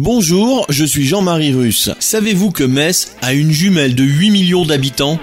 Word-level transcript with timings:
Bonjour, 0.00 0.64
je 0.68 0.84
suis 0.84 1.04
Jean-Marie 1.04 1.52
Russe. 1.52 1.90
Savez-vous 1.98 2.52
que 2.52 2.62
Metz 2.62 3.16
a 3.20 3.34
une 3.34 3.50
jumelle 3.50 3.96
de 3.96 4.04
8 4.04 4.30
millions 4.30 4.64
d'habitants? 4.64 5.18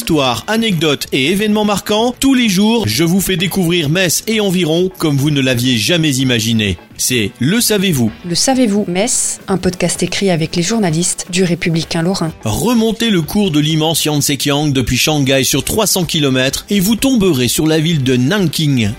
Histoire, 0.00 0.44
anecdotes 0.46 1.08
et 1.12 1.26
événements 1.26 1.66
marquants, 1.66 2.14
tous 2.18 2.32
les 2.32 2.48
jours, 2.48 2.88
je 2.88 3.04
vous 3.04 3.20
fais 3.20 3.36
découvrir 3.36 3.90
Metz 3.90 4.24
et 4.26 4.40
environ 4.40 4.90
comme 4.96 5.18
vous 5.18 5.30
ne 5.30 5.42
l'aviez 5.42 5.76
jamais 5.76 6.16
imaginé. 6.16 6.78
C'est 6.96 7.32
Le 7.38 7.60
Savez-vous 7.60 8.10
Le 8.26 8.34
savez-vous, 8.34 8.86
Metz, 8.88 9.40
un 9.46 9.58
podcast 9.58 10.02
écrit 10.02 10.30
avec 10.30 10.56
les 10.56 10.62
journalistes 10.62 11.26
du 11.30 11.44
Républicain 11.44 12.00
Lorrain. 12.00 12.32
Remontez 12.44 13.10
le 13.10 13.20
cours 13.20 13.50
de 13.50 13.60
l'immense 13.60 14.06
Yangtze-Kiang 14.06 14.72
depuis 14.72 14.96
Shanghai 14.96 15.44
sur 15.44 15.64
300 15.64 16.06
km 16.06 16.64
et 16.70 16.80
vous 16.80 16.96
tomberez 16.96 17.48
sur 17.48 17.66
la 17.66 17.78
ville 17.78 18.02
de 18.02 18.16
Nanking. 18.16 18.92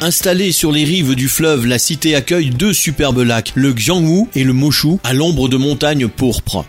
Installée 0.00 0.50
sur 0.50 0.72
les 0.72 0.84
rives 0.84 1.14
du 1.14 1.28
fleuve, 1.28 1.66
la 1.66 1.78
cité 1.78 2.14
accueille 2.14 2.48
deux 2.48 2.72
superbes 2.72 3.18
lacs, 3.18 3.52
le 3.54 3.74
Xiangwu 3.74 4.28
et 4.34 4.44
le 4.44 4.54
Moshu, 4.54 4.96
à 5.04 5.12
l'ombre 5.12 5.50
de 5.50 5.58
montagnes 5.58 6.08
pourpres. 6.08 6.64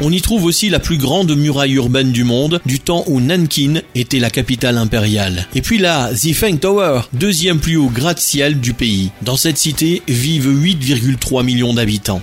On 0.00 0.12
y 0.12 0.20
trouve 0.20 0.44
aussi 0.44 0.68
la 0.68 0.78
plus 0.78 0.96
grande 0.96 1.34
muraille 1.36 1.74
urbaine 1.74 2.12
du 2.12 2.22
monde, 2.22 2.60
du 2.64 2.78
temps 2.78 3.02
où 3.08 3.20
Nankin 3.20 3.80
était 3.96 4.20
la 4.20 4.30
capitale 4.30 4.78
impériale. 4.78 5.48
Et 5.56 5.60
puis 5.60 5.78
là, 5.78 6.14
Zifeng 6.14 6.58
Tower, 6.58 7.00
deuxième 7.12 7.58
plus 7.58 7.76
haut 7.76 7.90
gratte-ciel 7.90 8.60
du 8.60 8.74
pays. 8.74 9.10
Dans 9.22 9.36
cette 9.36 9.58
cité 9.58 10.02
vivent 10.06 10.50
8,3 10.50 11.44
millions 11.44 11.74
d'habitants. 11.74 12.22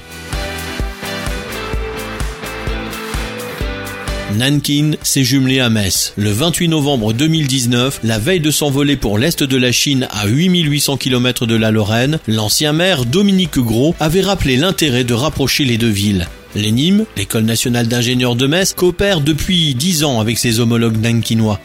Nankin 4.37 4.91
s'est 5.03 5.25
jumelé 5.25 5.59
à 5.59 5.69
Metz. 5.69 6.13
Le 6.15 6.31
28 6.31 6.69
novembre 6.69 7.11
2019, 7.11 7.99
la 8.05 8.19
veille 8.19 8.39
de 8.39 8.51
s'envoler 8.51 8.95
pour 8.95 9.17
l'Est 9.17 9.43
de 9.43 9.57
la 9.57 9.73
Chine 9.73 10.07
à 10.11 10.27
8800 10.27 10.95
km 10.95 11.45
de 11.45 11.55
la 11.55 11.71
Lorraine, 11.71 12.19
l'ancien 12.27 12.71
maire 12.71 13.03
Dominique 13.03 13.59
Gros 13.59 13.95
avait 13.99 14.21
rappelé 14.21 14.55
l'intérêt 14.55 15.03
de 15.03 15.13
rapprocher 15.13 15.65
les 15.65 15.77
deux 15.77 15.89
villes. 15.89 16.25
L'ENIM, 16.55 17.05
l'École 17.17 17.43
nationale 17.43 17.87
d'ingénieurs 17.87 18.37
de 18.37 18.47
Metz, 18.47 18.73
coopère 18.73 19.19
depuis 19.19 19.75
10 19.75 20.05
ans 20.05 20.21
avec 20.21 20.37
ses 20.37 20.61
homologues 20.61 21.01
nankinois. 21.01 21.59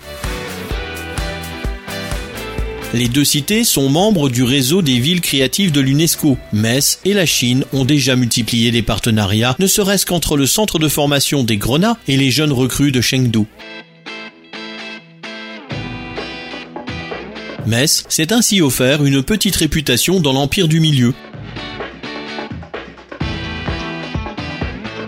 Les 2.93 3.07
deux 3.07 3.25
cités 3.25 3.63
sont 3.63 3.89
membres 3.89 4.29
du 4.29 4.43
réseau 4.43 4.83
des 4.83 4.99
villes 4.99 5.21
créatives 5.21 5.71
de 5.71 5.81
l'UNESCO. 5.81 6.37
Metz 6.53 6.99
et 7.05 7.15
la 7.15 7.25
Chine 7.25 7.65
ont 7.73 7.85
déjà 7.85 8.17
multiplié 8.17 8.73
les 8.73 8.83
partenariats, 8.83 9.55
ne 9.61 9.69
serait-ce 9.69 10.05
qu'entre 10.05 10.37
le 10.37 10.47
centre 10.47 10.81
de 10.81 10.89
formation 10.89 11.45
des 11.45 11.57
Grenats 11.57 11.97
et 12.09 12.17
les 12.17 12.33
jeunes 12.33 12.53
recrues 12.53 12.91
de 12.91 13.01
Chengdu. 13.01 13.45
Metz 17.65 18.05
s'est 18.09 18.33
ainsi 18.33 18.61
offert 18.61 19.05
une 19.05 19.23
petite 19.23 19.55
réputation 19.55 20.19
dans 20.19 20.33
l'empire 20.33 20.67
du 20.67 20.81
milieu. 20.81 21.15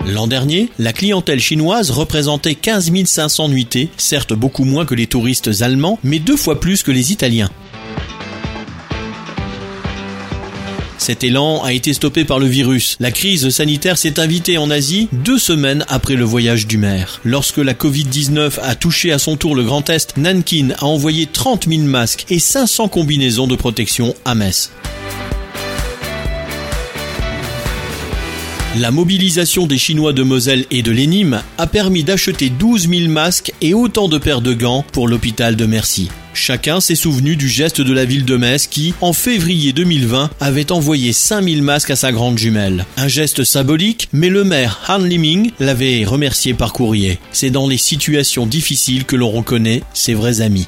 L'an 0.06 0.26
dernier, 0.26 0.68
la 0.78 0.92
clientèle 0.92 1.38
chinoise 1.38 1.90
représentait 1.90 2.56
15 2.56 2.90
500 3.04 3.48
nuitées, 3.48 3.88
certes 3.96 4.32
beaucoup 4.32 4.64
moins 4.64 4.84
que 4.84 4.94
les 4.94 5.06
touristes 5.06 5.62
allemands, 5.62 5.98
mais 6.02 6.18
deux 6.18 6.36
fois 6.36 6.58
plus 6.58 6.82
que 6.82 6.90
les 6.90 7.12
Italiens. 7.12 7.50
Cet 10.98 11.24
élan 11.24 11.62
a 11.64 11.72
été 11.72 11.94
stoppé 11.94 12.24
par 12.24 12.38
le 12.38 12.46
virus. 12.46 12.96
La 13.00 13.10
crise 13.10 13.48
sanitaire 13.50 13.98
s'est 13.98 14.20
invitée 14.20 14.56
en 14.58 14.70
Asie 14.70 15.08
deux 15.12 15.38
semaines 15.38 15.84
après 15.88 16.14
le 16.14 16.24
voyage 16.24 16.68
du 16.68 16.78
maire. 16.78 17.20
Lorsque 17.24 17.58
la 17.58 17.74
Covid-19 17.74 18.60
a 18.62 18.76
touché 18.76 19.10
à 19.10 19.18
son 19.18 19.36
tour 19.36 19.56
le 19.56 19.64
Grand 19.64 19.88
Est, 19.90 20.16
Nankin 20.16 20.68
a 20.78 20.84
envoyé 20.84 21.26
30 21.26 21.68
000 21.68 21.82
masques 21.82 22.26
et 22.30 22.38
500 22.38 22.86
combinaisons 22.86 23.48
de 23.48 23.56
protection 23.56 24.14
à 24.24 24.36
Metz. 24.36 24.70
La 28.80 28.90
mobilisation 28.90 29.66
des 29.66 29.76
Chinois 29.76 30.14
de 30.14 30.22
Moselle 30.22 30.64
et 30.70 30.80
de 30.80 30.90
l'Enim 30.90 31.42
a 31.58 31.66
permis 31.66 32.04
d'acheter 32.04 32.48
12 32.48 32.88
000 32.88 33.10
masques 33.10 33.52
et 33.60 33.74
autant 33.74 34.08
de 34.08 34.16
paires 34.16 34.40
de 34.40 34.54
gants 34.54 34.82
pour 34.92 35.08
l'hôpital 35.08 35.56
de 35.56 35.66
Mercy. 35.66 36.08
Chacun 36.32 36.80
s'est 36.80 36.94
souvenu 36.94 37.36
du 37.36 37.50
geste 37.50 37.82
de 37.82 37.92
la 37.92 38.06
ville 38.06 38.24
de 38.24 38.38
Metz 38.38 38.66
qui, 38.66 38.94
en 39.02 39.12
février 39.12 39.74
2020, 39.74 40.30
avait 40.40 40.72
envoyé 40.72 41.12
5000 41.12 41.62
masques 41.62 41.90
à 41.90 41.96
sa 41.96 42.12
grande 42.12 42.38
jumelle. 42.38 42.86
Un 42.96 43.08
geste 43.08 43.44
symbolique, 43.44 44.08
mais 44.14 44.30
le 44.30 44.42
maire 44.42 44.80
Han 44.88 45.04
Liming 45.04 45.50
l'avait 45.60 46.06
remercié 46.06 46.54
par 46.54 46.72
courrier. 46.72 47.18
C'est 47.30 47.50
dans 47.50 47.68
les 47.68 47.76
situations 47.76 48.46
difficiles 48.46 49.04
que 49.04 49.16
l'on 49.16 49.30
reconnaît 49.30 49.82
ses 49.92 50.14
vrais 50.14 50.40
amis. 50.40 50.66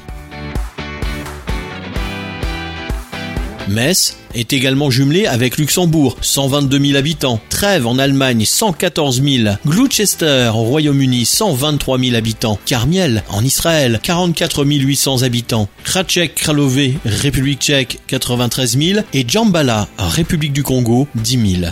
Metz 3.67 4.17
est 4.33 4.53
également 4.53 4.89
jumelé 4.89 5.25
avec 5.27 5.57
Luxembourg, 5.57 6.17
122 6.21 6.79
000 6.79 6.97
habitants, 6.97 7.39
Trèves 7.49 7.87
en 7.87 7.97
Allemagne, 7.97 8.45
114 8.45 9.21
000, 9.23 9.55
Gloucester 9.65 10.51
au 10.53 10.63
Royaume-Uni, 10.63 11.25
123 11.25 11.99
000 11.99 12.15
habitants, 12.15 12.59
Carmiel 12.65 13.23
en 13.29 13.43
Israël, 13.43 13.99
44 14.01 14.65
800 14.65 15.23
habitants, 15.23 15.69
Krachek 15.83 16.35
Kralové, 16.35 16.95
République 17.05 17.61
tchèque, 17.61 17.99
93 18.07 18.77
000 18.77 18.99
et 19.13 19.25
Djambala, 19.27 19.87
République 19.97 20.53
du 20.53 20.63
Congo, 20.63 21.07
10 21.15 21.59
000. 21.61 21.71